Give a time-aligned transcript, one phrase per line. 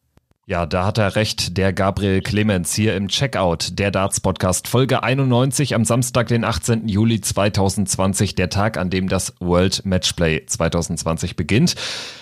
[0.49, 5.03] Ja, da hat er recht, der Gabriel Clemens hier im Checkout, der Darts Podcast, Folge
[5.03, 6.89] 91 am Samstag, den 18.
[6.89, 11.75] Juli 2020, der Tag, an dem das World Matchplay 2020 beginnt.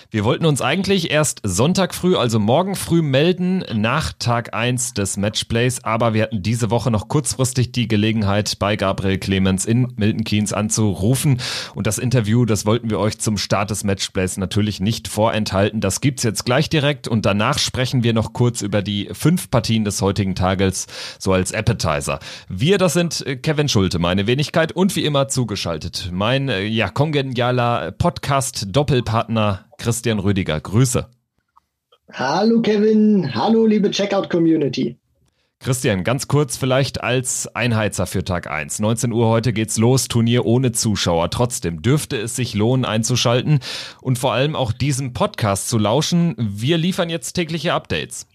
[0.09, 5.17] Wir wollten uns eigentlich erst Sonntag früh, also morgen früh melden, nach Tag 1 des
[5.17, 10.23] Matchplays, aber wir hatten diese Woche noch kurzfristig die Gelegenheit, bei Gabriel Clemens in Milton
[10.23, 11.41] Keynes anzurufen.
[11.75, 15.81] Und das Interview, das wollten wir euch zum Start des Matchplays natürlich nicht vorenthalten.
[15.81, 19.83] Das gibt's jetzt gleich direkt und danach sprechen wir noch kurz über die fünf Partien
[19.83, 20.87] des heutigen Tages,
[21.19, 22.19] so als Appetizer.
[22.47, 26.11] Wir, das sind Kevin Schulte, meine Wenigkeit und wie immer zugeschaltet.
[26.13, 30.59] Mein, äh, ja, kongenialer Podcast-Doppelpartner Christian Rüdiger.
[30.59, 31.07] Grüße.
[32.13, 34.97] Hallo Kevin, hallo liebe Checkout-Community.
[35.59, 38.79] Christian, ganz kurz vielleicht als Einheizer für Tag 1.
[38.79, 41.29] 19 Uhr heute geht's los, Turnier ohne Zuschauer.
[41.31, 43.59] Trotzdem dürfte es sich lohnen einzuschalten
[44.01, 46.35] und vor allem auch diesem Podcast zu lauschen.
[46.37, 48.27] Wir liefern jetzt tägliche Updates.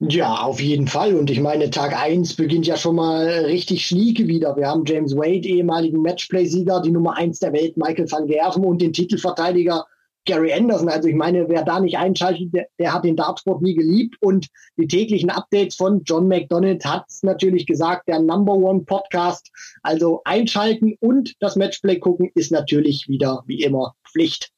[0.00, 1.14] Ja, auf jeden Fall.
[1.14, 4.56] Und ich meine, Tag 1 beginnt ja schon mal richtig schnieke wieder.
[4.56, 8.80] Wir haben James Wade, ehemaligen Matchplay-Sieger, die Nummer 1 der Welt, Michael van Gerven und
[8.80, 9.84] den Titelverteidiger
[10.28, 10.90] Gary Anderson.
[10.90, 14.16] Also ich meine, wer da nicht einschaltet, der, der hat den Dartsport nie geliebt.
[14.20, 19.50] Und die täglichen Updates von John McDonald hat es natürlich gesagt, der Number One Podcast.
[19.82, 24.52] Also einschalten und das Matchplay gucken ist natürlich wieder wie immer Pflicht.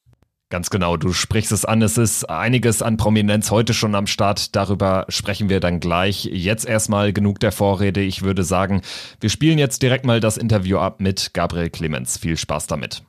[0.48, 1.80] Ganz genau, du sprichst es an.
[1.80, 4.56] Es ist einiges an Prominenz heute schon am Start.
[4.56, 6.24] Darüber sprechen wir dann gleich.
[6.24, 8.00] Jetzt erstmal genug der Vorrede.
[8.00, 8.82] Ich würde sagen,
[9.20, 12.18] wir spielen jetzt direkt mal das Interview ab mit Gabriel Clemens.
[12.18, 13.04] Viel Spaß damit.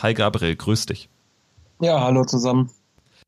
[0.00, 1.08] Hi Gabriel, grüß dich.
[1.80, 2.70] Ja, hallo zusammen.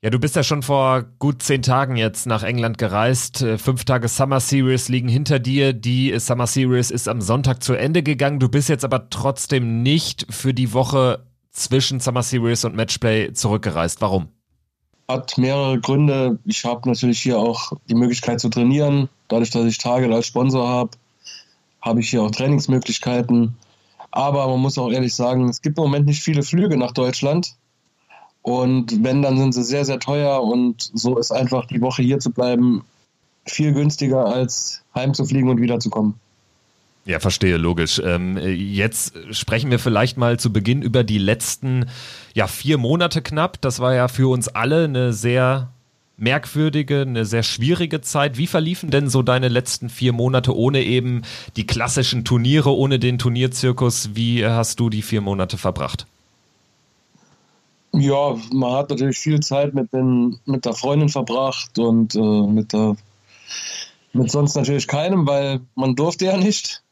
[0.03, 3.43] Ja, du bist ja schon vor gut zehn Tagen jetzt nach England gereist.
[3.43, 5.73] Äh, fünf Tage Summer Series liegen hinter dir.
[5.73, 8.39] Die Summer Series ist am Sonntag zu Ende gegangen.
[8.39, 14.01] Du bist jetzt aber trotzdem nicht für die Woche zwischen Summer Series und Matchplay zurückgereist.
[14.01, 14.29] Warum?
[15.09, 16.39] Hat mehrere Gründe.
[16.45, 19.09] Ich habe natürlich hier auch die Möglichkeit zu trainieren.
[19.29, 20.91] Dadurch, dass ich Target als Sponsor habe,
[21.83, 23.57] habe ich hier auch Trainingsmöglichkeiten.
[24.11, 27.55] Aber man muss auch ehrlich sagen, es gibt im Moment nicht viele Flüge nach Deutschland.
[28.43, 30.43] Und wenn, dann sind sie sehr, sehr teuer.
[30.43, 32.83] Und so ist einfach die Woche hier zu bleiben
[33.47, 36.15] viel günstiger, als heimzufliegen und wiederzukommen.
[37.05, 38.01] Ja, verstehe, logisch.
[38.05, 41.87] Ähm, jetzt sprechen wir vielleicht mal zu Beginn über die letzten
[42.35, 43.61] ja, vier Monate knapp.
[43.61, 45.73] Das war ja für uns alle eine sehr
[46.21, 48.37] merkwürdige, eine sehr schwierige Zeit.
[48.37, 51.23] Wie verliefen denn so deine letzten vier Monate ohne eben
[51.57, 54.11] die klassischen Turniere, ohne den Turnierzirkus?
[54.15, 56.07] Wie hast du die vier Monate verbracht?
[57.93, 62.73] Ja, man hat natürlich viel Zeit mit, den, mit der Freundin verbracht und äh, mit,
[62.73, 62.97] der,
[64.13, 66.83] mit sonst natürlich keinem, weil man durfte ja nicht.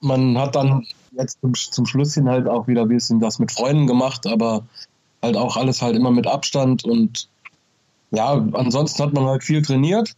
[0.00, 3.52] Man hat dann jetzt zum, zum Schluss hin halt auch wieder ein bisschen das mit
[3.52, 4.66] Freunden gemacht, aber
[5.22, 7.28] halt auch alles halt immer mit Abstand und
[8.10, 10.14] ja, ansonsten hat man halt viel trainiert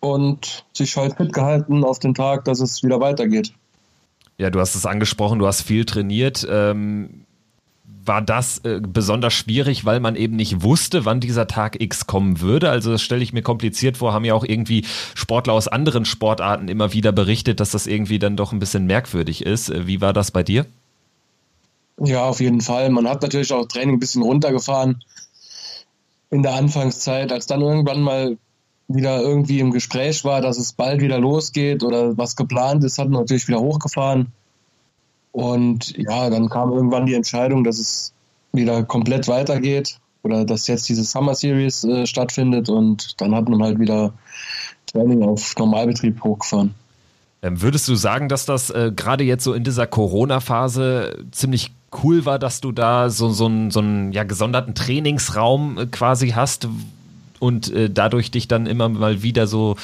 [0.00, 3.52] und sich halt fit gehalten auf den Tag, dass es wieder weitergeht.
[4.38, 6.46] Ja, du hast es angesprochen, du hast viel trainiert.
[6.48, 7.26] Ähm,
[8.04, 12.40] war das äh, besonders schwierig, weil man eben nicht wusste, wann dieser Tag X kommen
[12.40, 12.70] würde?
[12.70, 14.84] Also das stelle ich mir kompliziert vor, haben ja auch irgendwie
[15.14, 19.44] Sportler aus anderen Sportarten immer wieder berichtet, dass das irgendwie dann doch ein bisschen merkwürdig
[19.44, 19.70] ist.
[19.70, 20.66] Äh, wie war das bei dir?
[21.98, 22.90] Ja, auf jeden Fall.
[22.90, 25.02] Man hat natürlich auch Training ein bisschen runtergefahren
[26.36, 28.36] in der Anfangszeit, als dann irgendwann mal
[28.88, 33.08] wieder irgendwie im Gespräch war, dass es bald wieder losgeht oder was geplant ist, hat
[33.08, 34.26] man natürlich wieder hochgefahren.
[35.32, 38.12] Und ja, dann kam irgendwann die Entscheidung, dass es
[38.52, 43.62] wieder komplett weitergeht oder dass jetzt diese Summer Series äh, stattfindet und dann hat man
[43.62, 44.12] halt wieder
[44.84, 46.74] Training auf Normalbetrieb hochgefahren.
[47.40, 52.24] Ähm, würdest du sagen, dass das äh, gerade jetzt so in dieser Corona-Phase ziemlich cool
[52.24, 56.68] war, dass du da so, so einen, so einen ja, gesonderten Trainingsraum äh, quasi hast
[57.38, 59.76] und äh, dadurch dich dann immer mal wieder so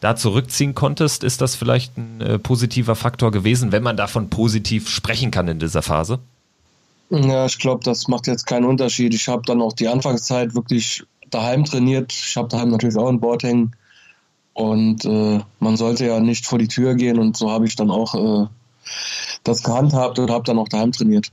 [0.00, 1.24] da zurückziehen konntest?
[1.24, 5.58] Ist das vielleicht ein äh, positiver Faktor gewesen, wenn man davon positiv sprechen kann in
[5.58, 6.20] dieser Phase?
[7.10, 9.14] Ja, ich glaube, das macht jetzt keinen Unterschied.
[9.14, 12.12] Ich habe dann auch die Anfangszeit wirklich daheim trainiert.
[12.12, 13.72] Ich habe daheim natürlich auch ein Board hängen.
[14.52, 17.90] Und äh, man sollte ja nicht vor die Tür gehen und so habe ich dann
[17.90, 18.48] auch äh,
[19.44, 21.30] das gehandhabt und habe dann auch daheim trainiert.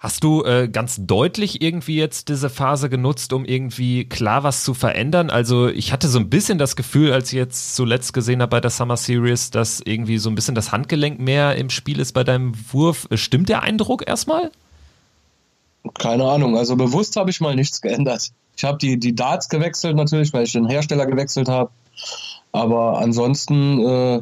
[0.00, 4.72] Hast du äh, ganz deutlich irgendwie jetzt diese Phase genutzt, um irgendwie klar was zu
[4.72, 5.28] verändern?
[5.28, 8.60] Also ich hatte so ein bisschen das Gefühl, als ich jetzt zuletzt gesehen habe bei
[8.60, 12.22] der Summer Series, dass irgendwie so ein bisschen das Handgelenk mehr im Spiel ist bei
[12.22, 13.08] deinem Wurf.
[13.14, 14.52] Stimmt der Eindruck erstmal?
[15.94, 16.56] Keine Ahnung.
[16.56, 18.30] Also bewusst habe ich mal nichts geändert.
[18.56, 21.70] Ich habe die, die Darts gewechselt natürlich, weil ich den Hersteller gewechselt habe.
[22.52, 24.20] Aber ansonsten äh,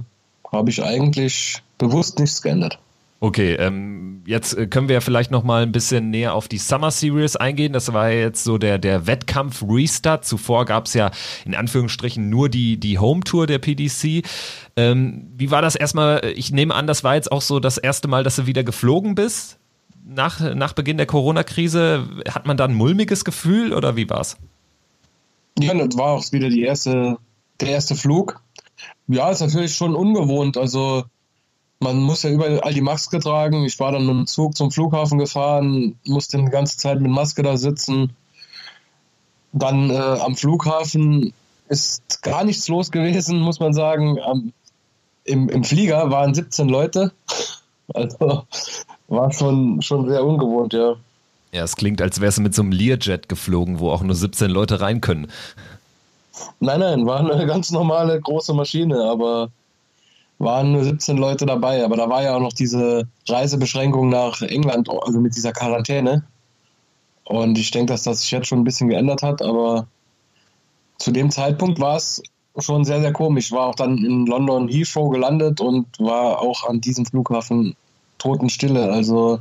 [0.51, 2.79] habe ich eigentlich bewusst nichts geändert.
[3.19, 6.91] Okay, ähm, jetzt äh, können wir vielleicht noch mal ein bisschen näher auf die Summer
[6.91, 7.73] Series eingehen.
[7.73, 10.27] Das war jetzt so der, der Wettkampf-Restart.
[10.27, 11.11] Zuvor gab es ja
[11.47, 14.23] in Anführungsstrichen nur die, die Home-Tour der PDC.
[14.77, 16.31] Ähm, wie war das erstmal?
[16.37, 19.15] Ich nehme an, das war jetzt auch so das erste Mal, dass du wieder geflogen
[19.15, 19.59] bist
[20.07, 22.07] nach, nach Beginn der Corona-Krise.
[22.29, 24.37] Hat man da ein mulmiges Gefühl oder wie war's?
[25.59, 27.17] Ja, das war auch wieder die erste,
[27.61, 28.41] der erste Flug.
[29.09, 30.59] Ja, ist natürlich schon ungewohnt.
[30.59, 31.05] Also
[31.81, 33.65] man muss ja überall die Maske tragen.
[33.65, 37.43] Ich war dann mit dem Zug zum Flughafen gefahren, musste die ganze Zeit mit Maske
[37.43, 38.15] da sitzen.
[39.53, 41.33] Dann äh, am Flughafen
[41.69, 44.19] ist gar nichts los gewesen, muss man sagen.
[44.21, 44.53] Am,
[45.25, 47.13] im, Im Flieger waren 17 Leute.
[47.95, 48.45] Also
[49.09, 50.97] war schon, schon sehr ungewohnt, ja.
[51.53, 54.51] Ja, es klingt, als wärst du mit so einem Learjet geflogen, wo auch nur 17
[54.51, 55.29] Leute rein können.
[56.61, 59.51] Nein, nein, war eine ganz normale große Maschine, aber
[60.39, 64.89] waren nur 17 Leute dabei, aber da war ja auch noch diese Reisebeschränkung nach England,
[64.91, 66.25] also mit dieser Quarantäne.
[67.25, 69.87] Und ich denke, dass das sich jetzt schon ein bisschen geändert hat, aber
[70.99, 72.23] zu dem Zeitpunkt war es
[72.59, 73.53] schon sehr, sehr komisch.
[73.53, 77.75] War auch dann in London Heathrow gelandet und war auch an diesem Flughafen
[78.19, 78.91] Totenstille.
[78.91, 79.41] Also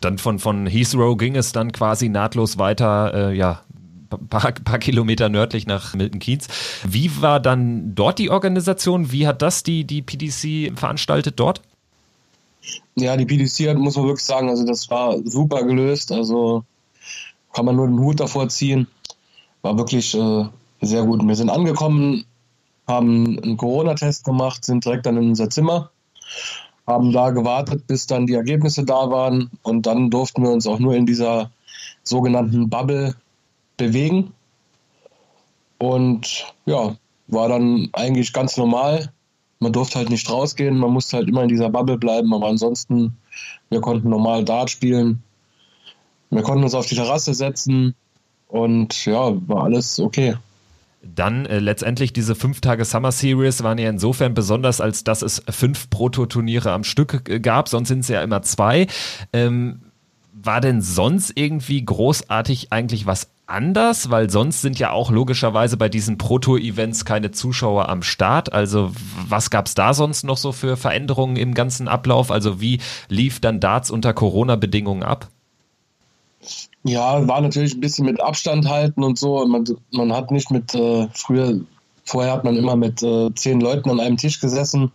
[0.00, 3.62] dann von, von Heathrow ging es dann quasi nahtlos weiter, äh, ja,
[4.28, 6.48] paar, paar Kilometer nördlich nach Milton Keynes.
[6.86, 9.12] Wie war dann dort die Organisation?
[9.12, 11.62] Wie hat das die, die PDC veranstaltet dort?
[12.96, 16.12] Ja, die PDC muss man wirklich sagen, also das war super gelöst.
[16.12, 16.64] Also
[17.52, 18.86] kann man nur den Hut davor ziehen.
[19.62, 20.44] War wirklich äh,
[20.80, 21.26] sehr gut.
[21.26, 22.24] Wir sind angekommen,
[22.86, 25.90] haben einen Corona-Test gemacht, sind direkt dann in unser Zimmer,
[26.86, 30.78] haben da gewartet, bis dann die Ergebnisse da waren und dann durften wir uns auch
[30.78, 31.50] nur in dieser
[32.02, 33.14] sogenannten Bubble
[33.76, 34.32] bewegen.
[35.78, 36.96] Und ja,
[37.28, 39.12] war dann eigentlich ganz normal.
[39.60, 43.16] Man durfte halt nicht rausgehen, man musste halt immer in dieser Bubble bleiben, aber ansonsten,
[43.70, 45.22] wir konnten normal Dart spielen.
[46.30, 47.94] Wir konnten uns auf die Terrasse setzen
[48.48, 50.36] und ja, war alles okay.
[51.02, 55.42] Dann äh, letztendlich diese fünf Tage Summer Series waren ja insofern besonders, als dass es
[55.48, 58.86] fünf Prototurniere am Stück äh, gab, sonst sind es ja immer zwei.
[59.32, 59.80] Ähm,
[60.32, 65.88] war denn sonst irgendwie großartig eigentlich was anders, weil sonst sind ja auch logischerweise bei
[65.88, 68.52] diesen Proto-Events keine Zuschauer am Start.
[68.52, 68.92] Also
[69.28, 72.30] was gab es da sonst noch so für Veränderungen im ganzen Ablauf?
[72.30, 75.28] Also wie lief dann Darts unter Corona-Bedingungen ab?
[76.82, 79.46] Ja, war natürlich ein bisschen mit Abstand halten und so.
[79.46, 81.60] Man, man hat nicht mit, äh, früher,
[82.04, 84.92] vorher hat man immer mit äh, zehn Leuten an einem Tisch gesessen.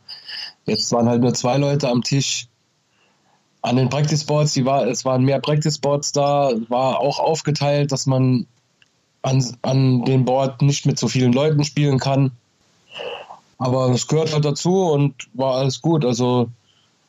[0.66, 2.49] Jetzt waren halt nur zwei Leute am Tisch
[3.62, 7.92] an den Practice Boards, die war, es waren mehr Practice Boards da, war auch aufgeteilt,
[7.92, 8.46] dass man
[9.22, 12.32] an, an dem Board nicht mit so vielen Leuten spielen kann.
[13.58, 16.06] Aber das gehört halt dazu und war alles gut.
[16.06, 16.50] Also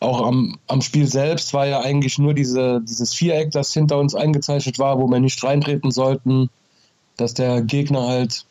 [0.01, 4.15] auch am, am Spiel selbst war ja eigentlich nur diese, dieses Viereck, das hinter uns
[4.15, 6.51] eingezeichnet war, wo wir nicht reintreten sollten,
[7.17, 8.47] dass der Gegner halt,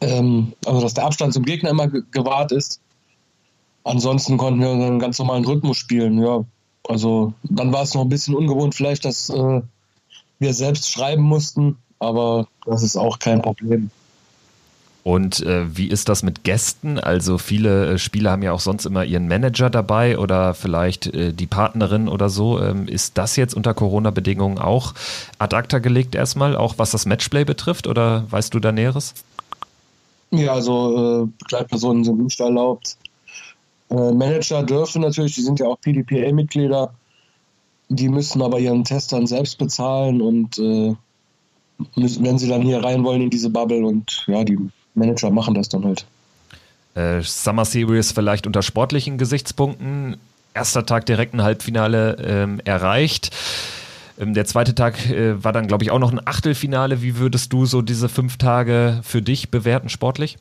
[0.00, 2.80] ähm, also dass der Abstand zum Gegner immer gewahrt ist.
[3.84, 6.44] Ansonsten konnten wir einen ganz normalen Rhythmus spielen, ja.
[6.88, 9.62] Also dann war es noch ein bisschen ungewohnt vielleicht, dass äh,
[10.38, 13.90] wir selbst schreiben mussten, aber das ist auch kein Problem.
[15.04, 16.98] Und äh, wie ist das mit Gästen?
[16.98, 21.32] Also viele äh, Spieler haben ja auch sonst immer ihren Manager dabei oder vielleicht äh,
[21.32, 22.60] die Partnerin oder so.
[22.60, 24.94] Ähm, ist das jetzt unter Corona-Bedingungen auch
[25.38, 29.14] ad acta gelegt erstmal, auch was das Matchplay betrifft oder weißt du da Näheres?
[30.30, 32.96] Ja, also äh, Begleitpersonen sind nicht erlaubt.
[33.92, 36.94] Äh, Manager dürfen natürlich, die sind ja auch PDPA-Mitglieder,
[37.88, 40.94] die müssen aber ihren Test dann selbst bezahlen und äh,
[41.96, 44.58] müssen, wenn sie dann hier rein wollen in diese Bubble und ja, die
[44.94, 46.06] Manager machen das dann halt.
[46.94, 50.16] Äh, Summer Series vielleicht unter sportlichen Gesichtspunkten.
[50.54, 53.30] Erster Tag direkt ein Halbfinale ähm, erreicht.
[54.18, 57.02] Ähm, der zweite Tag äh, war dann, glaube ich, auch noch ein Achtelfinale.
[57.02, 60.38] Wie würdest du so diese fünf Tage für dich bewerten, sportlich?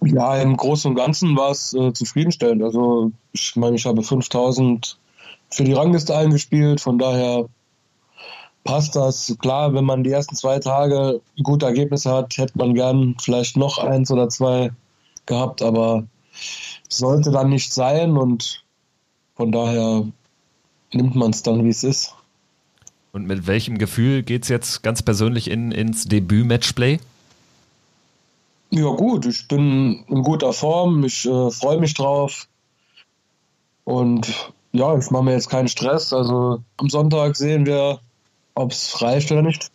[0.00, 2.62] Ja, im Großen und Ganzen war es äh, zufriedenstellend.
[2.62, 4.98] Also ich meine, ich habe 5000
[5.50, 7.48] für die Rangliste eingespielt, von daher
[8.64, 9.34] passt das.
[9.40, 13.78] Klar, wenn man die ersten zwei Tage gute Ergebnisse hat, hätte man gern vielleicht noch
[13.78, 14.70] eins oder zwei
[15.26, 16.04] gehabt, aber
[16.88, 18.64] sollte dann nicht sein und
[19.36, 20.04] von daher
[20.92, 22.14] nimmt man es dann, wie es ist.
[23.12, 26.98] Und mit welchem Gefühl geht es jetzt ganz persönlich in, ins Debüt-Matchplay?
[28.70, 32.46] Ja gut, ich bin in guter Form, ich äh, freue mich drauf.
[33.84, 36.12] Und ja, ich mache mir jetzt keinen Stress.
[36.12, 38.00] Also am Sonntag sehen wir,
[38.54, 39.70] ob es reicht oder nicht.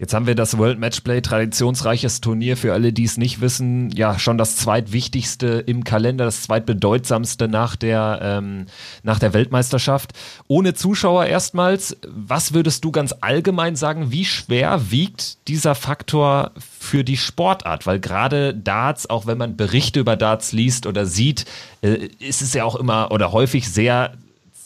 [0.00, 3.90] Jetzt haben wir das World Matchplay, traditionsreiches Turnier für alle, die es nicht wissen.
[3.90, 8.66] Ja, schon das zweitwichtigste im Kalender, das zweitbedeutsamste nach der, ähm,
[9.02, 10.12] nach der Weltmeisterschaft.
[10.46, 11.96] Ohne Zuschauer erstmals.
[12.06, 17.84] Was würdest du ganz allgemein sagen, wie schwer wiegt dieser Faktor für die Sportart?
[17.84, 21.44] Weil gerade Darts, auch wenn man Berichte über Darts liest oder sieht,
[21.82, 24.12] äh, ist es ja auch immer oder häufig sehr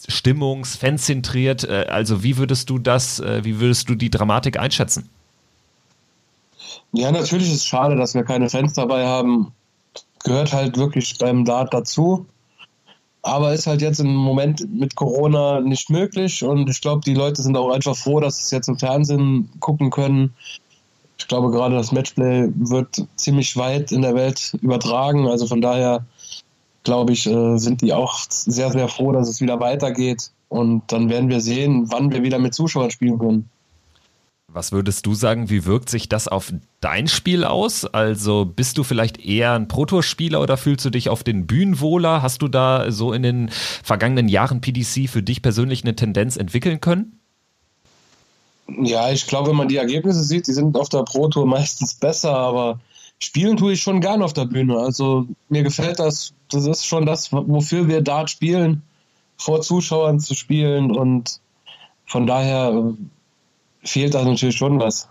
[0.07, 1.63] stimmungs-, fanzentriert.
[1.63, 5.09] Äh, also wie würdest du das, äh, wie würdest du die Dramatik einschätzen?
[6.91, 9.53] Ja, natürlich ist es schade, dass wir keine Fans dabei haben.
[10.23, 12.25] Gehört halt wirklich beim Dart dazu.
[13.21, 16.43] Aber ist halt jetzt im Moment mit Corona nicht möglich.
[16.43, 19.49] Und ich glaube, die Leute sind auch einfach froh, dass sie es jetzt im Fernsehen
[19.59, 20.33] gucken können.
[21.17, 25.27] Ich glaube, gerade das Matchplay wird ziemlich weit in der Welt übertragen.
[25.27, 26.05] Also von daher,
[26.83, 30.31] glaube ich, äh, sind die auch sehr, sehr froh, dass es wieder weitergeht.
[30.49, 33.49] Und dann werden wir sehen, wann wir wieder mit Zuschauern spielen können.
[34.53, 37.85] Was würdest du sagen, wie wirkt sich das auf dein Spiel aus?
[37.85, 42.21] Also bist du vielleicht eher ein Protospieler oder fühlst du dich auf den Bühnen wohler?
[42.21, 46.81] Hast du da so in den vergangenen Jahren PDC für dich persönlich eine Tendenz entwickeln
[46.81, 47.19] können?
[48.67, 51.95] Ja, ich glaube, wenn man die Ergebnisse sieht, die sind auf der Pro Tour meistens
[51.95, 52.79] besser, aber
[53.17, 54.77] spielen tue ich schon gern auf der Bühne.
[54.77, 58.83] Also mir gefällt das, das ist schon das, wofür wir Dart spielen,
[59.35, 61.39] vor Zuschauern zu spielen und
[62.05, 62.93] von daher
[63.83, 65.07] fehlt da natürlich schon was.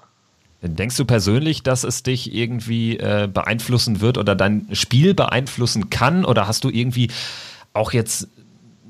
[0.63, 6.25] Denkst du persönlich, dass es dich irgendwie äh, beeinflussen wird oder dein Spiel beeinflussen kann?
[6.25, 7.11] Oder hast du irgendwie
[7.73, 8.29] auch jetzt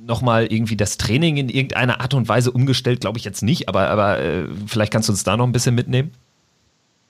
[0.07, 3.01] nochmal irgendwie das Training in irgendeiner Art und Weise umgestellt?
[3.01, 5.75] Glaube ich jetzt nicht, aber, aber äh, vielleicht kannst du uns da noch ein bisschen
[5.75, 6.12] mitnehmen?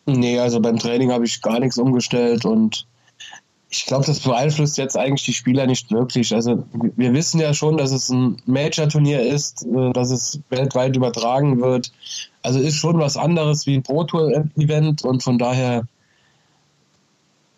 [0.06, 2.86] Nee, also beim Training habe ich gar nichts umgestellt und
[3.74, 6.34] ich glaube, das beeinflusst jetzt eigentlich die Spieler nicht wirklich.
[6.34, 11.60] Also wir wissen ja schon, dass es ein Major-Turnier ist, äh, dass es weltweit übertragen
[11.62, 11.90] wird.
[12.42, 15.86] Also ist schon was anderes wie ein Pro Tour-Event und von daher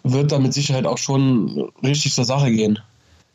[0.05, 2.79] wird da mit Sicherheit auch schon richtig zur Sache gehen.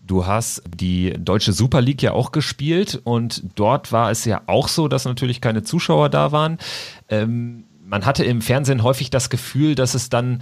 [0.08, 4.70] Du hast die deutsche Super League ja auch gespielt und dort war es ja auch
[4.70, 6.60] so, dass natürlich keine Zuschauer da waren.
[7.10, 10.42] Ähm, man hatte im Fernsehen häufig das Gefühl, dass es dann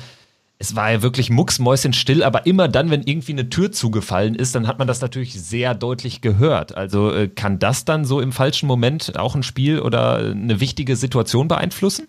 [0.60, 4.68] es war ja wirklich mucksmäuschenstill, aber immer dann, wenn irgendwie eine Tür zugefallen ist, dann
[4.68, 6.76] hat man das natürlich sehr deutlich gehört.
[6.76, 10.96] Also äh, kann das dann so im falschen Moment auch ein Spiel oder eine wichtige
[10.96, 12.08] Situation beeinflussen?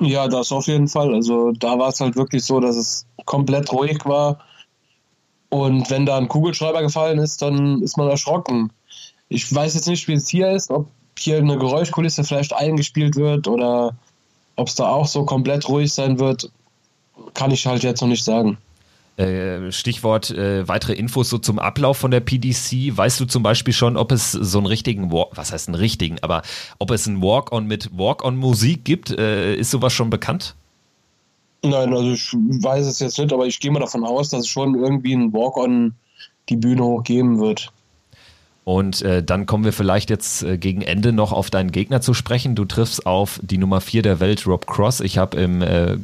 [0.00, 1.14] Ja, das auf jeden Fall.
[1.14, 4.40] Also da war es halt wirklich so, dass es komplett ruhig war.
[5.48, 8.72] Und wenn da ein Kugelschreiber gefallen ist, dann ist man erschrocken.
[9.28, 13.46] Ich weiß jetzt nicht, wie es hier ist, ob hier eine Geräuschkulisse vielleicht eingespielt wird
[13.46, 13.94] oder
[14.56, 16.50] ob es da auch so komplett ruhig sein wird
[17.34, 18.58] kann ich halt jetzt noch nicht sagen.
[19.18, 22.96] Äh, Stichwort äh, weitere Infos so zum Ablauf von der PDC.
[22.96, 26.16] Weißt du zum Beispiel schon, ob es so einen richtigen, Walk, was heißt einen richtigen,
[26.22, 26.42] aber
[26.78, 29.10] ob es einen Walk-on mit Walk-on-Musik gibt?
[29.10, 30.54] Äh, ist sowas schon bekannt?
[31.62, 34.48] Nein, also ich weiß es jetzt nicht, aber ich gehe mal davon aus, dass es
[34.48, 35.94] schon irgendwie ein Walk-on
[36.48, 37.70] die Bühne hoch geben wird.
[38.64, 42.14] Und äh, dann kommen wir vielleicht jetzt äh, gegen Ende noch auf deinen Gegner zu
[42.14, 42.54] sprechen.
[42.54, 45.00] Du triffst auf die Nummer 4 der Welt, Rob Cross.
[45.00, 45.96] Ich habe im äh,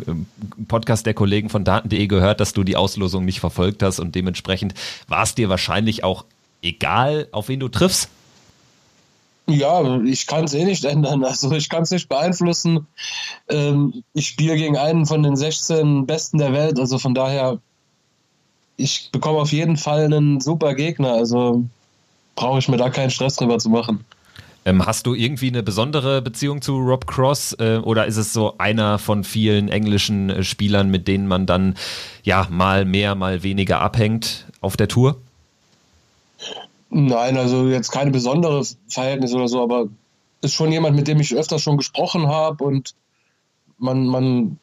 [0.67, 4.75] Podcast der Kollegen von Daten.de gehört, dass du die Auslosung nicht verfolgt hast und dementsprechend
[5.07, 6.25] war es dir wahrscheinlich auch
[6.61, 8.09] egal, auf wen du triffst.
[9.49, 11.25] Ja, ich kann es eh nicht ändern.
[11.25, 12.87] Also ich kann es nicht beeinflussen.
[13.49, 16.79] Ähm, ich spiele gegen einen von den 16 Besten der Welt.
[16.79, 17.59] Also von daher,
[18.77, 21.13] ich bekomme auf jeden Fall einen super Gegner.
[21.13, 21.65] Also
[22.39, 24.05] brauche ich mir da keinen Stress drüber zu machen.
[24.65, 28.55] Ähm, hast du irgendwie eine besondere Beziehung zu Rob Cross äh, oder ist es so
[28.59, 31.75] einer von vielen englischen äh, Spielern, mit denen man dann
[32.23, 35.17] ja mal mehr, mal weniger abhängt auf der Tour?
[36.91, 39.89] Nein, also jetzt keine besondere Verhältnis oder so, aber
[40.41, 42.95] ist schon jemand, mit dem ich öfters schon gesprochen habe und
[43.79, 44.59] man, man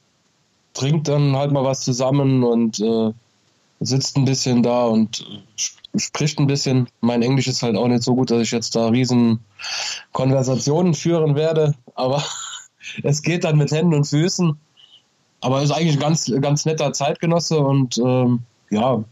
[0.74, 3.12] trinkt dann halt mal was zusammen und äh,
[3.80, 5.26] sitzt ein bisschen da und
[5.96, 6.88] spricht ein bisschen.
[7.02, 9.40] Mein Englisch ist halt auch nicht so gut, dass ich jetzt da riesen
[10.12, 12.24] Konversationen führen werde, aber
[13.04, 14.58] es geht dann mit Händen und Füßen.
[15.42, 18.42] Aber ist eigentlich ein ganz, ganz netter Zeitgenosse und ähm,
[18.72, 19.04] ja,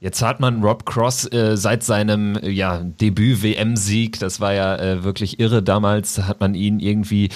[0.00, 5.40] Jetzt hat man Rob Cross äh, seit seinem ja, Debüt-WM-Sieg, das war ja äh, wirklich
[5.40, 7.30] irre damals, hat man ihn irgendwie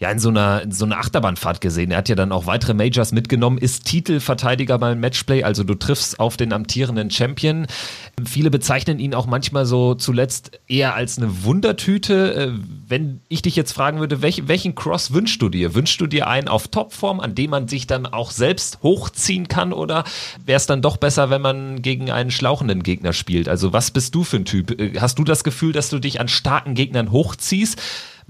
[0.00, 1.92] ja in so einer in so einer Achterbahnfahrt gesehen.
[1.92, 6.18] Er hat ja dann auch weitere Majors mitgenommen, ist Titelverteidiger beim Matchplay, also du triffst
[6.18, 7.68] auf den amtierenden Champion.
[8.24, 12.34] Viele bezeichnen ihn auch manchmal so zuletzt eher als eine Wundertüte.
[12.34, 12.52] Äh,
[12.88, 15.74] wenn ich dich jetzt fragen würde, welch, welchen Cross wünschst du dir?
[15.74, 19.72] Wünschst du dir einen auf Topform, an dem man sich dann auch selbst hochziehen kann?
[19.72, 20.04] Oder
[20.44, 23.48] wäre es dann doch besser, wenn man gegen einen schlauchenden Gegner spielt?
[23.48, 24.80] Also was bist du für ein Typ?
[24.80, 27.80] Äh, hast du das Gefühl, dass du dich an starken Gegnern hochziehst?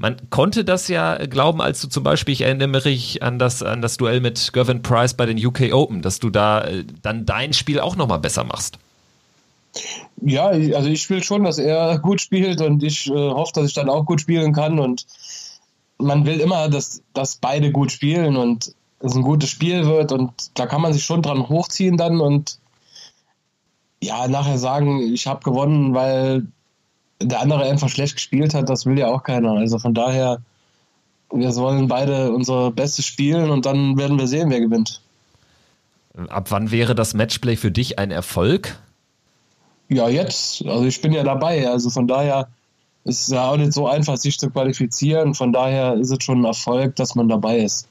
[0.00, 3.82] Man konnte das ja glauben, als du zum Beispiel, ich erinnere mich an das, an
[3.82, 7.52] das Duell mit Gervin Price bei den UK Open, dass du da äh, dann dein
[7.52, 8.78] Spiel auch nochmal besser machst.
[10.22, 13.74] Ja, also ich will schon, dass er gut spielt und ich äh, hoffe, dass ich
[13.74, 15.06] dann auch gut spielen kann und
[15.98, 20.32] man will immer, dass, dass beide gut spielen und es ein gutes Spiel wird und
[20.54, 22.58] da kann man sich schon dran hochziehen dann und
[24.00, 26.46] ja, nachher sagen, ich habe gewonnen, weil
[27.20, 29.52] der andere einfach schlecht gespielt hat, das will ja auch keiner.
[29.52, 30.40] Also von daher,
[31.32, 35.02] wir sollen beide unser Bestes spielen und dann werden wir sehen, wer gewinnt.
[36.28, 38.78] Ab wann wäre das Matchplay für dich ein Erfolg?
[39.88, 40.64] Ja, jetzt.
[40.66, 41.68] Also ich bin ja dabei.
[41.68, 42.48] Also von daher
[43.04, 45.34] ist es ja auch nicht so einfach, sich zu qualifizieren.
[45.34, 47.88] Von daher ist es schon ein Erfolg, dass man dabei ist.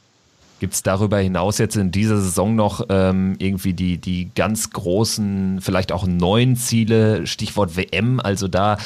[0.60, 5.60] Gibt es darüber hinaus jetzt in dieser Saison noch ähm, irgendwie die, die ganz großen,
[5.62, 8.20] vielleicht auch neuen Ziele, Stichwort WM?
[8.20, 8.78] Also da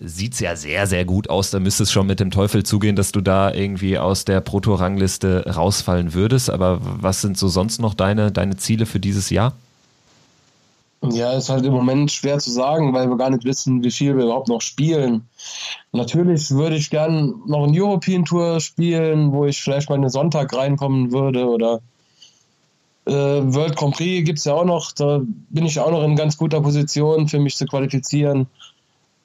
[0.00, 1.50] sieht es ja sehr, sehr gut aus.
[1.50, 5.54] Da müsste es schon mit dem Teufel zugehen, dass du da irgendwie aus der Proto-Rangliste
[5.54, 6.48] rausfallen würdest.
[6.48, 9.52] Aber was sind so sonst noch deine, deine Ziele für dieses Jahr?
[11.02, 14.16] Ja, ist halt im Moment schwer zu sagen, weil wir gar nicht wissen, wie viel
[14.16, 15.28] wir überhaupt noch spielen.
[15.92, 20.52] Natürlich würde ich gern noch ein European Tour spielen, wo ich vielleicht mal einen Sonntag
[20.52, 21.80] reinkommen würde oder
[23.06, 24.92] äh, World Grand Prix gibt es ja auch noch.
[24.92, 28.48] Da bin ich auch noch in ganz guter Position für mich zu qualifizieren.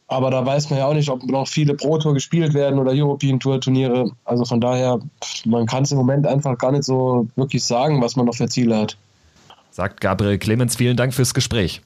[0.07, 2.91] Aber da weiß man ja auch nicht, ob noch viele Pro Tour gespielt werden oder
[2.93, 4.11] European Tour Turniere.
[4.25, 4.99] Also von daher,
[5.45, 8.47] man kann es im Moment einfach gar nicht so wirklich sagen, was man noch für
[8.47, 8.97] Ziele hat.
[9.73, 11.81] Sagt Gabriel Clemens, vielen Dank fürs Gespräch.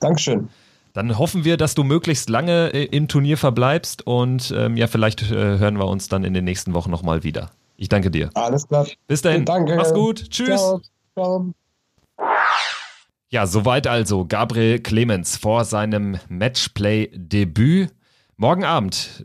[0.00, 0.48] Dankeschön.
[0.94, 5.22] Dann hoffen wir, dass du möglichst lange äh, im Turnier verbleibst und ähm, ja, vielleicht
[5.30, 7.52] äh, hören wir uns dann in den nächsten Wochen nochmal wieder.
[7.76, 8.30] Ich danke dir.
[8.34, 8.84] Alles klar.
[9.06, 9.44] Bis dahin.
[9.44, 9.76] Danke.
[9.76, 10.28] Mach's gut.
[10.28, 10.56] Tschüss.
[10.56, 10.80] Ciao.
[11.14, 11.54] Ciao.
[13.30, 17.92] Ja, soweit also Gabriel Clemens vor seinem Matchplay-Debüt.
[18.36, 19.24] Morgen Abend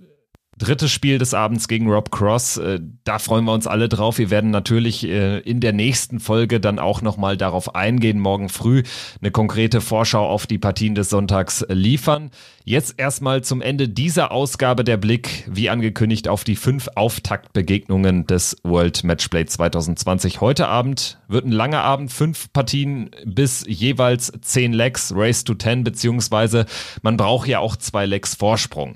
[0.58, 2.58] Drittes Spiel des Abends gegen Rob Cross.
[2.58, 4.20] Äh, da freuen wir uns alle drauf.
[4.20, 8.84] Wir werden natürlich äh, in der nächsten Folge dann auch nochmal darauf eingehen, morgen früh
[9.20, 12.30] eine konkrete Vorschau auf die Partien des Sonntags liefern.
[12.66, 18.56] Jetzt erstmal zum Ende dieser Ausgabe der Blick, wie angekündigt, auf die fünf Auftaktbegegnungen des
[18.64, 20.40] World Matchplay 2020.
[20.40, 25.84] Heute Abend wird ein langer Abend, fünf Partien bis jeweils zehn Legs, Race to Ten,
[25.84, 26.68] beziehungsweise
[27.02, 28.96] man braucht ja auch zwei Legs Vorsprung.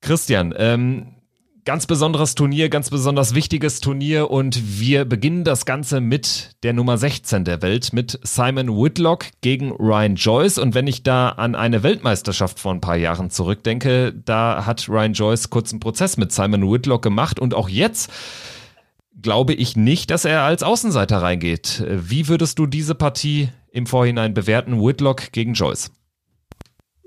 [0.00, 1.14] Christian, ähm,
[1.64, 6.96] ganz besonderes Turnier, ganz besonders wichtiges Turnier und wir beginnen das Ganze mit der Nummer
[6.98, 10.58] 16 der Welt, mit Simon Whitlock gegen Ryan Joyce.
[10.58, 15.12] Und wenn ich da an eine Weltmeisterschaft vor ein paar Jahren zurückdenke, da hat Ryan
[15.12, 18.10] Joyce kurzen Prozess mit Simon Whitlock gemacht und auch jetzt
[19.22, 21.84] glaube ich nicht, dass er als Außenseiter reingeht.
[21.88, 25.90] Wie würdest du diese Partie im Vorhinein bewerten, Whitlock gegen Joyce?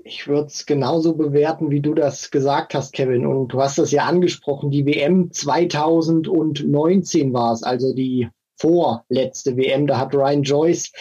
[0.06, 3.26] Ich würde es genauso bewerten, wie du das gesagt hast, Kevin.
[3.26, 9.86] Und du hast es ja angesprochen, die WM 2019 war es, also die vorletzte WM.
[9.86, 10.92] Da hat Ryan Joyce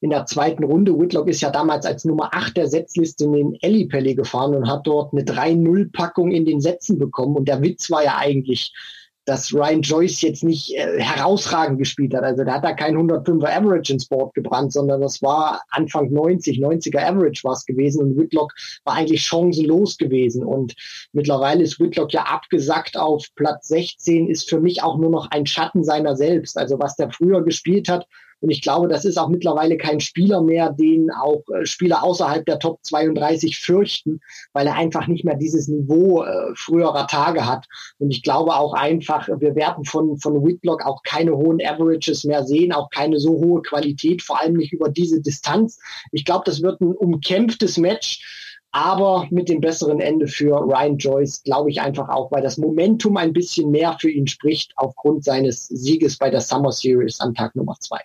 [0.00, 3.54] in der zweiten Runde, Whitlock ist ja damals als Nummer 8 der Setzliste in den
[3.60, 7.36] Ellipelli gefahren und hat dort eine 3-0-Packung in den Sätzen bekommen.
[7.36, 8.72] Und der Witz war ja eigentlich,
[9.28, 12.22] dass Ryan Joyce jetzt nicht äh, herausragend gespielt hat.
[12.24, 16.58] Also der hat da kein 105er Average ins Board gebrannt, sondern das war Anfang 90,
[16.58, 20.44] 90er Average war es gewesen und Whitlock war eigentlich chancenlos gewesen.
[20.44, 20.74] Und
[21.12, 25.44] mittlerweile ist Whitlock ja abgesackt auf Platz 16, ist für mich auch nur noch ein
[25.44, 26.56] Schatten seiner selbst.
[26.56, 28.06] Also was der früher gespielt hat,
[28.40, 32.46] und ich glaube, das ist auch mittlerweile kein Spieler mehr, den auch äh, Spieler außerhalb
[32.46, 34.20] der Top 32 fürchten,
[34.52, 37.66] weil er einfach nicht mehr dieses Niveau äh, früherer Tage hat.
[37.98, 42.44] Und ich glaube auch einfach, wir werden von, von Whitlock auch keine hohen Averages mehr
[42.44, 45.78] sehen, auch keine so hohe Qualität, vor allem nicht über diese Distanz.
[46.12, 48.24] Ich glaube, das wird ein umkämpftes Match.
[48.70, 53.16] Aber mit dem besseren Ende für Ryan Joyce glaube ich einfach auch, weil das Momentum
[53.16, 57.56] ein bisschen mehr für ihn spricht aufgrund seines Sieges bei der Summer Series am Tag
[57.56, 58.00] Nummer zwei.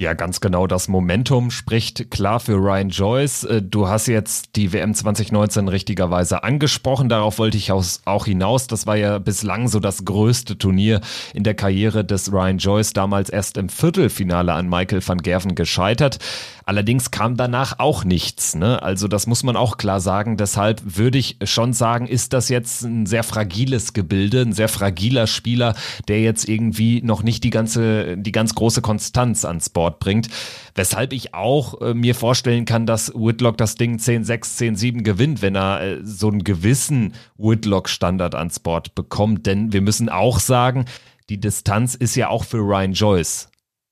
[0.00, 0.68] Ja, ganz genau.
[0.68, 3.42] Das Momentum spricht klar für Ryan Joyce.
[3.42, 7.08] Äh, du hast jetzt die WM 2019 richtigerweise angesprochen.
[7.08, 8.68] Darauf wollte ich auch hinaus.
[8.68, 11.00] Das war ja bislang so das größte Turnier
[11.34, 12.92] in der Karriere des Ryan Joyce.
[12.92, 16.18] Damals erst im Viertelfinale an Michael van Gerven gescheitert.
[16.64, 18.54] Allerdings kam danach auch nichts.
[18.54, 18.82] Ne?
[18.82, 20.36] Also das muss man auch klar sagen.
[20.36, 25.26] Deshalb würde ich schon sagen, ist das jetzt ein sehr fragiles Gebilde, ein sehr fragiler
[25.26, 25.74] Spieler,
[26.08, 30.28] der jetzt irgendwie noch nicht die ganze, die ganz große Konstanz ans Board Sport bringt.
[30.74, 35.56] Weshalb ich auch äh, mir vorstellen kann, dass Whitlock das Ding 10-6, 10-7 gewinnt, wenn
[35.56, 39.46] er äh, so einen gewissen Whitlock-Standard ans Board bekommt.
[39.46, 40.84] Denn wir müssen auch sagen,
[41.28, 43.48] die Distanz ist ja auch für Ryan Joyce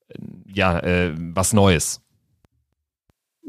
[0.09, 0.19] äh,
[0.53, 2.01] ja äh, was Neues.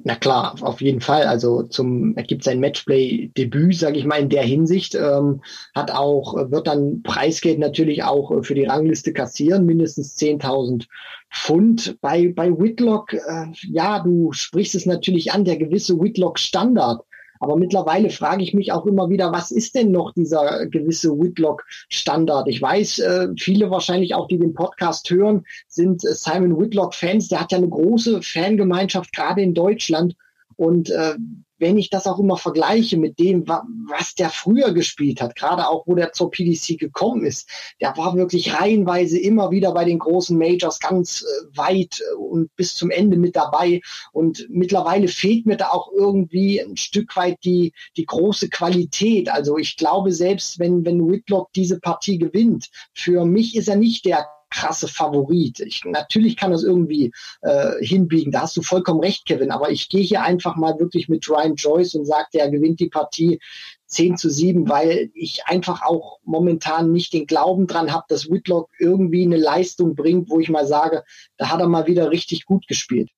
[0.05, 1.25] Na klar, auf jeden Fall.
[1.25, 4.95] Also zum er gibt sein Matchplay-Debüt, sage ich mal, in der Hinsicht.
[4.95, 5.43] Ähm,
[5.75, 10.87] hat auch, wird dann Preisgeld natürlich auch für die Rangliste kassieren, mindestens 10.000
[11.33, 11.97] Pfund.
[12.01, 17.03] Bei, bei Whitlock, äh, ja, du sprichst es natürlich an, der gewisse Whitlock-Standard
[17.41, 22.49] aber mittlerweile frage ich mich auch immer wieder, was ist denn noch dieser gewisse Whitlock-Standard?
[22.49, 27.29] Ich weiß, äh, viele wahrscheinlich auch, die den Podcast hören, sind äh, Simon Whitlock-Fans.
[27.29, 30.17] Der hat ja eine große Fangemeinschaft, gerade in Deutschland.
[30.57, 31.15] Und äh,
[31.59, 35.87] wenn ich das auch immer vergleiche mit dem, was der früher gespielt hat, gerade auch
[35.87, 37.49] wo der zur PDC gekommen ist,
[37.81, 42.55] der war wirklich reihenweise immer wieder bei den großen Majors ganz äh, weit äh, und
[42.57, 43.81] bis zum Ende mit dabei.
[44.13, 49.29] Und mittlerweile fehlt mir da auch irgendwie ein Stück weit die, die große Qualität.
[49.29, 54.05] Also ich glaube, selbst wenn, wenn Whitlock diese Partie gewinnt, für mich ist er nicht
[54.05, 55.61] der krasse Favorit.
[55.61, 59.89] Ich, natürlich kann das irgendwie äh, hinbiegen, da hast du vollkommen recht, Kevin, aber ich
[59.89, 63.41] gehe hier einfach mal wirklich mit Ryan Joyce und sage, der gewinnt die Partie
[63.87, 68.71] 10 zu 7, weil ich einfach auch momentan nicht den Glauben dran habe, dass Whitlock
[68.79, 71.05] irgendwie eine Leistung bringt, wo ich mal sage,
[71.37, 73.11] da hat er mal wieder richtig gut gespielt.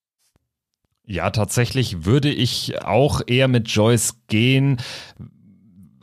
[1.05, 4.81] Ja, tatsächlich würde ich auch eher mit Joyce gehen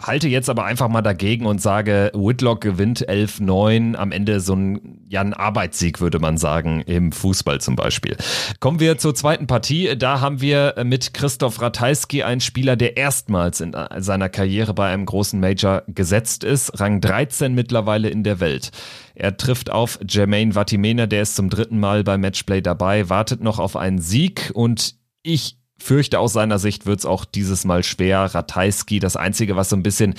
[0.02, 5.06] halte jetzt aber einfach mal dagegen und sage, Whitlock gewinnt 11-9, am Ende so ein,
[5.10, 8.16] ja, ein Arbeitssieg, würde man sagen, im Fußball zum Beispiel.
[8.60, 9.98] Kommen wir zur zweiten Partie.
[9.98, 15.06] Da haben wir mit Christoph Ratajski einen Spieler, der erstmals in seiner Karriere bei einem
[15.06, 18.72] großen Major gesetzt ist, Rang 13 mittlerweile in der Welt.
[19.16, 23.58] Er trifft auf Jermaine Vatimena, der ist zum dritten Mal beim Matchplay dabei, wartet noch
[23.58, 28.20] auf einen Sieg und ich fürchte, aus seiner Sicht wird es auch dieses Mal schwer.
[28.20, 30.16] Ratajski, das Einzige, was so ein bisschen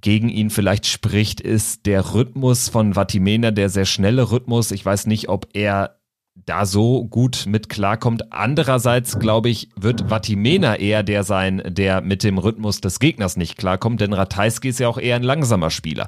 [0.00, 4.70] gegen ihn vielleicht spricht, ist der Rhythmus von Vatimena, der sehr schnelle Rhythmus.
[4.70, 5.98] Ich weiß nicht, ob er
[6.46, 8.32] da so gut mit klarkommt.
[8.32, 13.56] Andererseits, glaube ich, wird Vatimena eher der sein, der mit dem Rhythmus des Gegners nicht
[13.56, 16.06] klarkommt, denn Ratajski ist ja auch eher ein langsamer Spieler.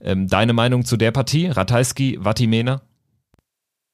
[0.00, 1.46] Ähm, deine Meinung zu der Partie?
[1.46, 2.82] Ratajski, Vatimena?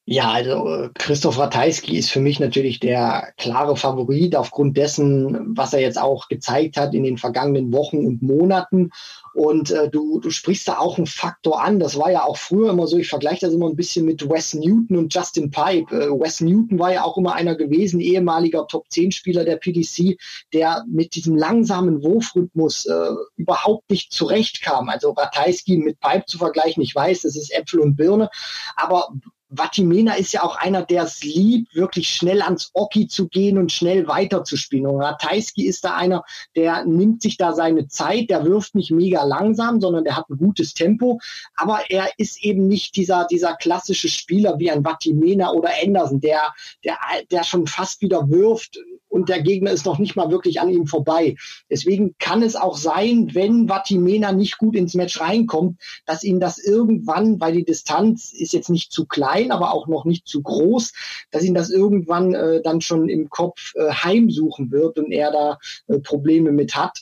[0.06, 5.80] Ja, also Christoph Ratajski ist für mich natürlich der klare Favorit aufgrund dessen, was er
[5.80, 8.90] jetzt auch gezeigt hat in den vergangenen Wochen und Monaten.
[9.32, 11.80] Und äh, du, du sprichst da auch einen Faktor an.
[11.80, 14.52] Das war ja auch früher immer so, ich vergleiche das immer ein bisschen mit Wes
[14.52, 15.90] Newton und Justin Pipe.
[15.94, 20.18] Äh, Wes Newton war ja auch immer einer gewesen, ehemaliger Top-10-Spieler der PDC,
[20.52, 24.90] der mit diesem langsamen Wurfrhythmus äh, überhaupt nicht zurechtkam.
[24.90, 28.28] Also Ratajski mit Pipe zu vergleichen, ich weiß, das ist Äpfel und Birne,
[28.76, 29.08] aber
[29.56, 33.72] Vatimena ist ja auch einer, der es liebt, wirklich schnell ans Oki zu gehen und
[33.72, 34.86] schnell weiterzuspielen.
[34.86, 36.24] Und Ratajski ist da einer,
[36.56, 40.36] der nimmt sich da seine Zeit, der wirft nicht mega langsam, sondern der hat ein
[40.36, 41.20] gutes Tempo.
[41.54, 46.52] Aber er ist eben nicht dieser, dieser klassische Spieler wie ein Vatimena oder Anderson, der,
[46.84, 46.96] der,
[47.30, 48.78] der schon fast wieder wirft,
[49.14, 51.36] und der Gegner ist noch nicht mal wirklich an ihm vorbei.
[51.70, 56.58] Deswegen kann es auch sein, wenn Vatimena nicht gut ins Match reinkommt, dass ihn das
[56.58, 60.92] irgendwann, weil die Distanz ist jetzt nicht zu klein, aber auch noch nicht zu groß,
[61.30, 65.58] dass ihn das irgendwann äh, dann schon im Kopf äh, heimsuchen wird und er da
[65.88, 67.00] äh, Probleme mit hat.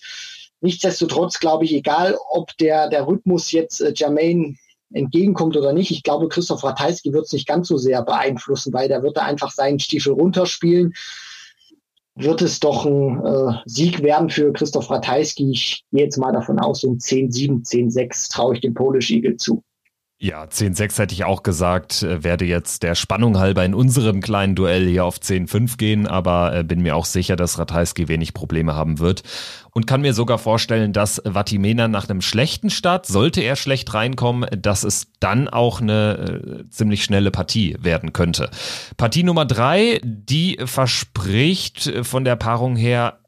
[0.60, 4.56] Nichtsdestotrotz glaube ich, egal ob der, der Rhythmus jetzt äh, Jermaine
[4.92, 5.90] entgegenkommt oder nicht.
[5.90, 9.22] Ich glaube, Christoph Ratajski wird es nicht ganz so sehr beeinflussen, weil der wird da
[9.22, 10.92] einfach seinen Stiefel runterspielen
[12.14, 15.50] wird es doch ein äh, Sieg werden für Christoph Ratajski.
[15.50, 19.62] Ich gehe jetzt mal davon aus, ein 10-7, 10-6 traue ich dem Polish Eagle zu.
[20.24, 24.54] Ja, 10-6 hätte ich auch gesagt, äh, werde jetzt der Spannung halber in unserem kleinen
[24.54, 28.76] Duell hier auf 10-5 gehen, aber äh, bin mir auch sicher, dass Ratajski wenig Probleme
[28.76, 29.24] haben wird
[29.72, 34.48] und kann mir sogar vorstellen, dass Vatimena nach einem schlechten Start, sollte er schlecht reinkommen,
[34.56, 38.48] dass es dann auch eine äh, ziemlich schnelle Partie werden könnte.
[38.96, 43.18] Partie Nummer drei, die verspricht von der Paarung her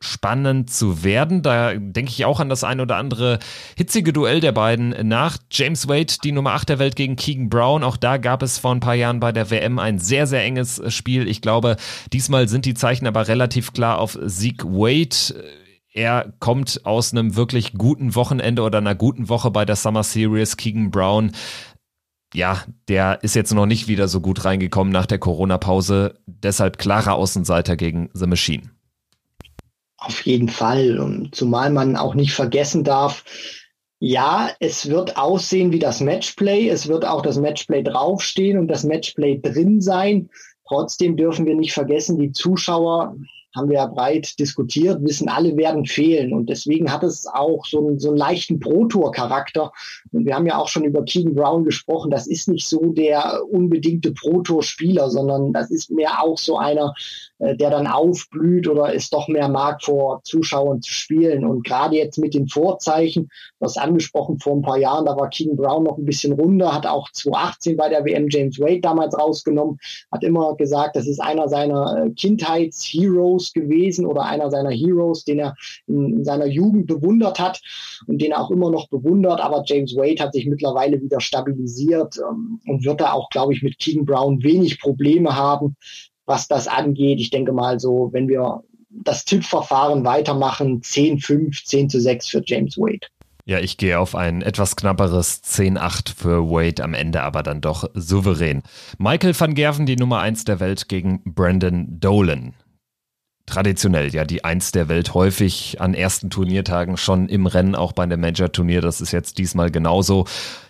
[0.00, 1.42] spannend zu werden.
[1.42, 3.38] Da denke ich auch an das ein oder andere
[3.76, 7.84] hitzige Duell der beiden nach James Wade, die Nummer 8 der Welt gegen Keegan Brown.
[7.84, 10.82] Auch da gab es vor ein paar Jahren bei der WM ein sehr, sehr enges
[10.92, 11.28] Spiel.
[11.28, 11.76] Ich glaube,
[12.12, 15.44] diesmal sind die Zeichen aber relativ klar auf Sieg Wade.
[15.92, 20.56] Er kommt aus einem wirklich guten Wochenende oder einer guten Woche bei der Summer Series.
[20.56, 21.32] Keegan Brown
[22.32, 26.14] ja, der ist jetzt noch nicht wieder so gut reingekommen nach der Corona-Pause.
[26.26, 28.70] Deshalb klarer Außenseiter gegen The Machine.
[30.00, 30.98] Auf jeden Fall.
[30.98, 33.24] Und zumal man auch nicht vergessen darf,
[33.98, 36.68] ja, es wird aussehen wie das Matchplay.
[36.68, 40.30] Es wird auch das Matchplay draufstehen und das Matchplay drin sein.
[40.66, 43.14] Trotzdem dürfen wir nicht vergessen, die Zuschauer
[43.54, 46.32] haben wir ja breit diskutiert, wissen alle werden fehlen.
[46.32, 49.72] Und deswegen hat es auch so einen, so einen leichten Pro-Tour-Charakter.
[50.12, 52.10] Und wir haben ja auch schon über Keegan Brown gesprochen.
[52.10, 56.94] Das ist nicht so der unbedingte Pro-Tour-Spieler, sondern das ist mehr auch so einer,
[57.40, 61.44] der dann aufblüht oder es doch mehr mag, vor Zuschauern zu spielen.
[61.44, 65.56] Und gerade jetzt mit den Vorzeichen, was angesprochen vor ein paar Jahren, da war Keegan
[65.56, 69.78] Brown noch ein bisschen runter, hat auch 2018 bei der WM James Wade damals rausgenommen,
[70.12, 75.24] hat immer gesagt, das ist einer seiner äh, Kindheitsheroes Heroes gewesen oder einer seiner Heroes,
[75.24, 75.54] den er
[75.86, 77.60] in, in seiner Jugend bewundert hat
[78.06, 79.40] und den er auch immer noch bewundert.
[79.40, 83.62] Aber James Wade hat sich mittlerweile wieder stabilisiert ähm, und wird da auch, glaube ich,
[83.62, 85.76] mit Keegan Brown wenig Probleme haben,
[86.30, 87.20] was das angeht.
[87.20, 92.78] Ich denke mal so, wenn wir das Tippverfahren weitermachen, 10-5, 10 zu 6 für James
[92.78, 93.08] Wade.
[93.44, 97.90] Ja, ich gehe auf ein etwas knapperes 10-8 für Wade am Ende, aber dann doch
[97.94, 98.62] souverän.
[98.98, 102.54] Michael van Gerven, die Nummer 1 der Welt gegen Brandon Dolan
[103.50, 108.04] traditionell ja die Eins der Welt häufig an ersten Turniertagen schon im Rennen, auch bei
[108.04, 108.80] einem Major-Turnier.
[108.80, 110.26] Das ist jetzt diesmal genauso.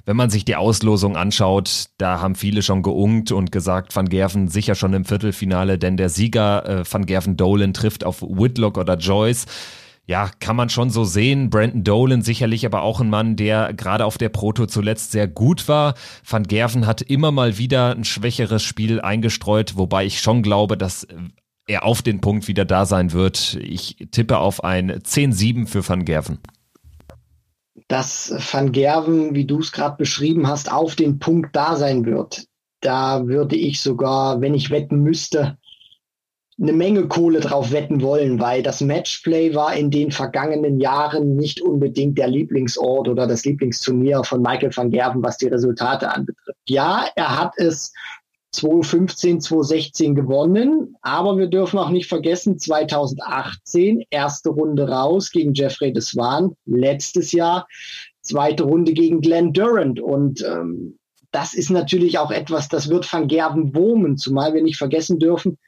[0.07, 4.49] Wenn man sich die Auslosung anschaut, da haben viele schon geungt und gesagt, Van Gerven
[4.49, 8.97] sicher schon im Viertelfinale, denn der Sieger äh, Van Gerven Dolan trifft auf Whitlock oder
[8.97, 9.47] Joyce.
[10.07, 11.51] Ja, kann man schon so sehen.
[11.51, 15.69] Brandon Dolan sicherlich aber auch ein Mann, der gerade auf der Proto zuletzt sehr gut
[15.69, 15.95] war.
[16.29, 21.07] Van Gerven hat immer mal wieder ein schwächeres Spiel eingestreut, wobei ich schon glaube, dass
[21.67, 23.59] er auf den Punkt wieder da sein wird.
[23.63, 26.39] Ich tippe auf ein 10-7 für Van Gerven.
[27.89, 32.47] Dass Van Gerven, wie du es gerade beschrieben hast, auf den Punkt da sein wird,
[32.81, 35.59] da würde ich sogar, wenn ich wetten müsste,
[36.61, 41.63] eine Menge Kohle drauf wetten wollen, weil das Matchplay war in den vergangenen Jahren nicht
[41.63, 46.59] unbedingt der Lieblingsort oder das Lieblingsturnier von Michael van Gerven, was die Resultate anbetrifft.
[46.69, 47.93] Ja, er hat es
[48.53, 50.97] 2015, 2016 gewonnen.
[51.03, 56.55] Aber wir dürfen auch nicht vergessen, 2018 erste Runde raus gegen Jeffrey de Swan.
[56.67, 57.67] Letztes Jahr
[58.23, 60.01] zweite Runde gegen Glenn Durant.
[60.01, 60.99] Und ähm,
[61.31, 65.59] das ist natürlich auch etwas, das wird Van Gerben wurmen, zumal wir nicht vergessen dürfen,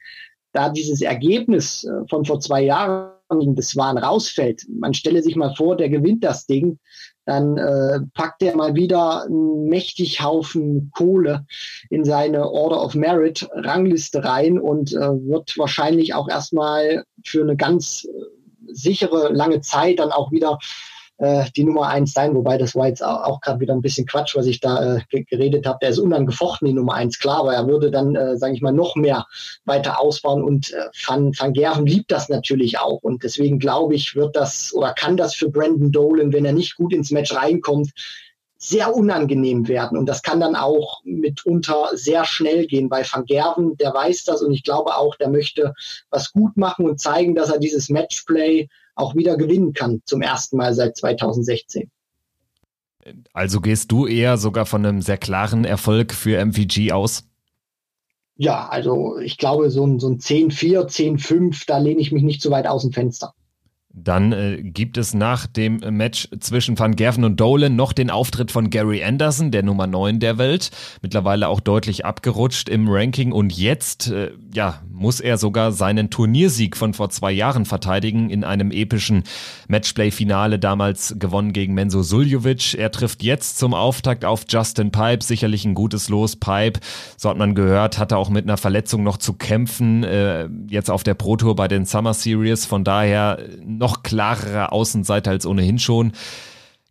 [0.51, 4.65] da dieses Ergebnis äh, von vor zwei Jahren gegen de Swan rausfällt.
[4.69, 6.79] Man stelle sich mal vor, der gewinnt das Ding
[7.25, 11.45] dann äh, packt er mal wieder einen mächtig Haufen Kohle
[11.89, 17.55] in seine Order of Merit Rangliste rein und äh, wird wahrscheinlich auch erstmal für eine
[17.55, 18.09] ganz äh,
[18.73, 20.59] sichere lange Zeit dann auch wieder
[21.23, 24.35] äh, die Nummer eins sein, wobei das war jetzt auch, gerade wieder ein bisschen Quatsch,
[24.35, 25.79] was ich da äh, geredet habe.
[25.81, 28.73] Der ist unangefochten die Nummer eins, klar, aber er würde dann, äh, sage ich mal,
[28.73, 29.25] noch mehr
[29.63, 34.15] weiter ausbauen und äh, Van, Van Gerven liebt das natürlich auch und deswegen glaube ich,
[34.15, 37.91] wird das oder kann das für Brandon Dolan, wenn er nicht gut ins Match reinkommt,
[38.57, 39.97] sehr unangenehm werden.
[39.97, 42.89] Und das kann dann auch mitunter sehr schnell gehen.
[42.89, 45.73] Bei Van Gerven, der weiß das und ich glaube auch, der möchte
[46.09, 50.57] was gut machen und zeigen, dass er dieses Matchplay auch wieder gewinnen kann zum ersten
[50.57, 51.89] Mal seit 2016.
[53.33, 57.23] Also gehst du eher sogar von einem sehr klaren Erfolg für MVG aus?
[58.35, 62.41] Ja, also ich glaube, so ein, so ein 10-4, 10-5, da lehne ich mich nicht
[62.41, 63.33] so weit aus dem Fenster.
[63.95, 68.51] Dann äh, gibt es nach dem Match zwischen Van Gerven und Dolan noch den Auftritt
[68.51, 70.71] von Gary Anderson, der Nummer 9 der Welt,
[71.03, 76.75] mittlerweile auch deutlich abgerutscht im Ranking und jetzt äh, ja, muss er sogar seinen Turniersieg
[76.75, 79.25] von vor zwei Jahren verteidigen in einem epischen
[79.67, 82.73] Matchplay-Finale damals gewonnen gegen Menzo Suljovic.
[82.73, 86.35] Er trifft jetzt zum Auftakt auf Justin Pipe, sicherlich ein gutes Los.
[86.35, 86.79] Pipe,
[87.15, 91.03] so hat man gehört, hatte auch mit einer Verletzung noch zu kämpfen, äh, jetzt auf
[91.03, 93.37] der Pro Tour bei den Summer Series, von daher
[93.83, 96.13] noch klarerer Außenseiter als ohnehin schon.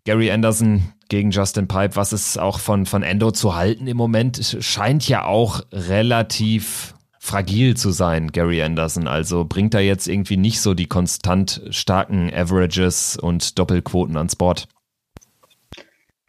[0.04, 4.58] Gary Anderson gegen Justin Pipe, was ist auch von, von Endo zu halten im Moment?
[4.60, 9.08] Scheint ja auch relativ fragil zu sein, Gary Anderson.
[9.08, 14.66] Also bringt er jetzt irgendwie nicht so die konstant starken Averages und Doppelquoten ans Board.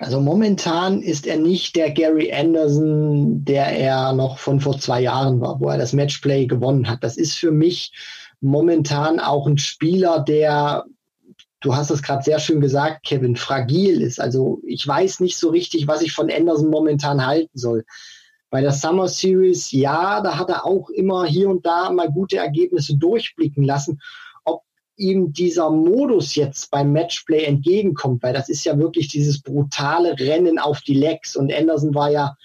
[0.04, 5.40] Also momentan ist er nicht der Gary Anderson, der er noch von vor zwei Jahren
[5.40, 7.06] war, wo er das Matchplay gewonnen hat.
[7.06, 7.94] Das ist für mich
[8.42, 10.84] momentan auch ein Spieler, der,
[11.62, 14.20] du hast es gerade sehr schön gesagt, Kevin, fragil ist.
[14.20, 17.86] Also ich weiß nicht so richtig, was ich von Anderson momentan halten soll.
[18.50, 22.38] Bei der Summer Series, ja, da hat er auch immer hier und da mal gute
[22.38, 24.02] Ergebnisse durchblicken lassen.
[25.04, 30.60] Ihm dieser Modus jetzt beim Matchplay entgegenkommt, weil das ist ja wirklich dieses brutale Rennen
[30.60, 32.36] auf die Legs und Anderson war ja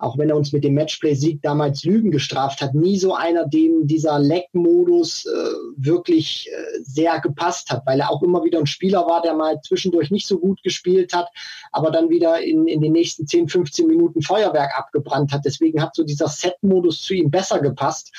[0.00, 3.86] auch wenn er uns mit dem Matchplay-Sieg damals Lügen gestraft hat, nie so einer, dem
[3.86, 5.30] dieser Leck-Modus äh,
[5.76, 9.60] wirklich äh, sehr gepasst hat, weil er auch immer wieder ein Spieler war, der mal
[9.60, 11.28] zwischendurch nicht so gut gespielt hat,
[11.70, 15.44] aber dann wieder in, in den nächsten 10, 15 Minuten Feuerwerk abgebrannt hat.
[15.44, 18.12] Deswegen hat so dieser Set-Modus zu ihm besser gepasst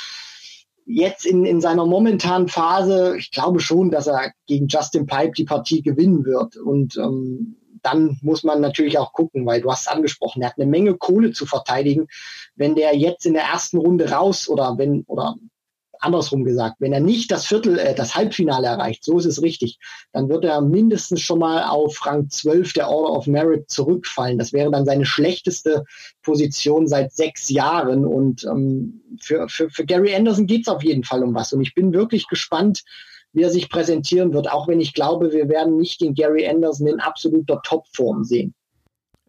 [0.92, 5.46] jetzt in, in seiner momentanen Phase, ich glaube schon, dass er gegen Justin Pipe die
[5.46, 6.58] Partie gewinnen wird.
[6.58, 10.58] Und ähm, dann muss man natürlich auch gucken, weil du hast es angesprochen, er hat
[10.58, 12.08] eine Menge Kohle zu verteidigen.
[12.56, 15.36] Wenn der jetzt in der ersten Runde raus oder wenn oder
[16.02, 19.80] andersrum gesagt, wenn er nicht das Viertel, äh, das Halbfinale erreicht, so ist es richtig,
[20.12, 24.38] dann wird er mindestens schon mal auf Rang 12 der Order of Merit zurückfallen.
[24.38, 25.86] Das wäre dann seine schlechteste
[26.24, 28.06] Position seit sechs Jahren.
[28.06, 31.54] Und ähm, für, für, für Gary Anderson geht es auf jeden Fall um was.
[31.54, 32.84] Und ich bin wirklich gespannt,
[33.34, 36.88] wie er sich präsentieren wird, auch wenn ich glaube, wir werden nicht den Gary Anderson
[36.88, 38.54] in absoluter Topform sehen.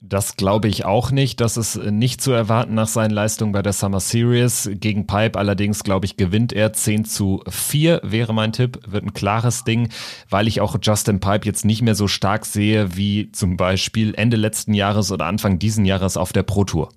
[0.05, 1.41] Das glaube ich auch nicht.
[1.41, 4.69] Das ist nicht zu erwarten nach seinen Leistungen bei der Summer Series.
[4.75, 8.81] Gegen Pipe allerdings, glaube ich, gewinnt er 10 zu 4, wäre mein Tipp.
[8.85, 9.91] Wird ein klares Ding,
[10.29, 14.37] weil ich auch Justin Pipe jetzt nicht mehr so stark sehe wie zum Beispiel Ende
[14.37, 16.89] letzten Jahres oder Anfang diesen Jahres auf der Pro Tour.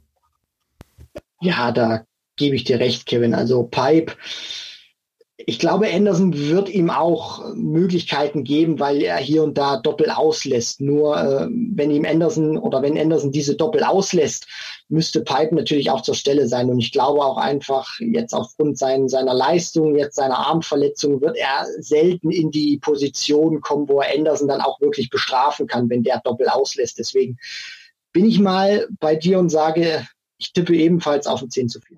[1.41, 2.05] Ja, da
[2.37, 3.35] gebe ich dir recht, Kevin.
[3.35, 4.13] Also Pipe
[5.37, 10.79] ich glaube, Anderson wird ihm auch Möglichkeiten geben, weil er hier und da Doppel auslässt.
[10.79, 14.47] Nur äh, wenn ihm Anderson oder wenn Anderson diese Doppel auslässt,
[14.87, 16.69] müsste Pipe natürlich auch zur Stelle sein.
[16.69, 21.65] Und ich glaube auch einfach, jetzt aufgrund sein, seiner Leistung, jetzt seiner Armverletzung, wird er
[21.79, 26.21] selten in die Position kommen, wo er Anderson dann auch wirklich bestrafen kann, wenn der
[26.23, 26.97] Doppel auslässt.
[26.97, 27.37] Deswegen
[28.13, 31.97] bin ich mal bei dir und sage, ich tippe ebenfalls auf ein 10 zu 4.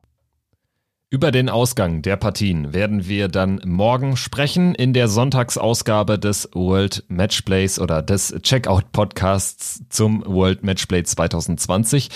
[1.10, 7.06] Über den Ausgang der Partien werden wir dann morgen sprechen in der Sonntagsausgabe des World
[7.08, 12.10] Matchplays oder des Checkout Podcasts zum World Matchplay 2020.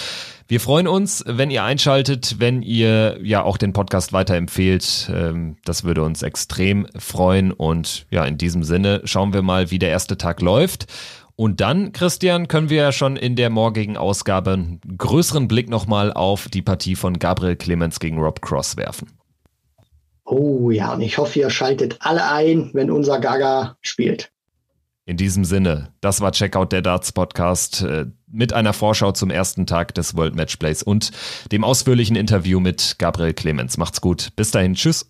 [0.50, 5.10] Wir freuen uns, wenn ihr einschaltet, wenn ihr ja auch den Podcast weiterempfehlt.
[5.16, 9.80] Ähm, das würde uns extrem freuen und ja, in diesem Sinne schauen wir mal, wie
[9.80, 10.88] der erste Tag läuft.
[11.42, 16.14] Und dann, Christian, können wir ja schon in der morgigen Ausgabe einen größeren Blick nochmal
[16.14, 19.08] auf die Partie von Gabriel Clemens gegen Rob Cross werfen.
[20.24, 24.32] Oh ja, und ich hoffe, ihr schaltet alle ein, wenn unser Gaga spielt.
[25.06, 29.66] In diesem Sinne, das war Checkout der Darts Podcast äh, mit einer Vorschau zum ersten
[29.66, 31.10] Tag des World Matchplays und
[31.52, 33.78] dem ausführlichen Interview mit Gabriel Clemens.
[33.78, 34.30] Macht's gut.
[34.36, 34.76] Bis dahin.
[34.76, 35.10] Tschüss.